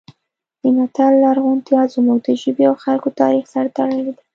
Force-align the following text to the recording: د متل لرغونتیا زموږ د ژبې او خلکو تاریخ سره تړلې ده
د 0.61 0.63
متل 0.75 1.13
لرغونتیا 1.23 1.81
زموږ 1.95 2.19
د 2.23 2.29
ژبې 2.41 2.65
او 2.69 2.75
خلکو 2.83 3.09
تاریخ 3.21 3.45
سره 3.53 3.69
تړلې 3.77 4.01
ده 4.05 4.13